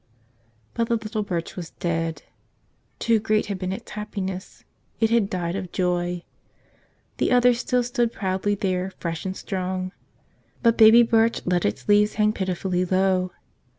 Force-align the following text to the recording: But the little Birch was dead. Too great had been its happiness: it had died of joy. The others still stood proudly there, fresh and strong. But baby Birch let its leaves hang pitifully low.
But 0.73 0.89
the 0.89 0.95
little 0.95 1.21
Birch 1.21 1.55
was 1.55 1.69
dead. 1.69 2.23
Too 2.97 3.19
great 3.19 3.45
had 3.45 3.59
been 3.59 3.71
its 3.71 3.91
happiness: 3.91 4.63
it 4.99 5.11
had 5.11 5.29
died 5.29 5.55
of 5.55 5.71
joy. 5.71 6.23
The 7.17 7.31
others 7.31 7.59
still 7.59 7.83
stood 7.83 8.11
proudly 8.11 8.55
there, 8.55 8.93
fresh 8.97 9.27
and 9.27 9.37
strong. 9.37 9.91
But 10.63 10.75
baby 10.75 11.03
Birch 11.03 11.45
let 11.45 11.65
its 11.65 11.87
leaves 11.87 12.15
hang 12.15 12.33
pitifully 12.33 12.83
low. 12.83 13.31